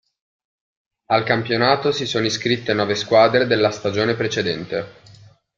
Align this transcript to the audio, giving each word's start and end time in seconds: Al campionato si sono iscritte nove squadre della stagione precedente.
Al 1.11 1.23
campionato 1.23 1.91
si 1.91 2.07
sono 2.07 2.25
iscritte 2.25 2.73
nove 2.73 2.95
squadre 2.95 3.45
della 3.45 3.69
stagione 3.69 4.15
precedente. 4.15 4.93